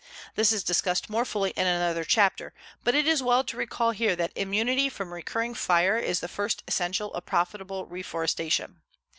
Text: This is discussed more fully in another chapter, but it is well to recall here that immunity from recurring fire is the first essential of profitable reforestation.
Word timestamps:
This 0.33 0.51
is 0.51 0.63
discussed 0.63 1.11
more 1.11 1.25
fully 1.25 1.51
in 1.51 1.67
another 1.67 2.03
chapter, 2.03 2.55
but 2.83 2.95
it 2.95 3.05
is 3.05 3.21
well 3.21 3.43
to 3.43 3.55
recall 3.55 3.91
here 3.91 4.15
that 4.15 4.31
immunity 4.35 4.89
from 4.89 5.13
recurring 5.13 5.53
fire 5.53 5.95
is 5.99 6.21
the 6.21 6.27
first 6.27 6.63
essential 6.67 7.13
of 7.13 7.27
profitable 7.27 7.85
reforestation. 7.85 8.81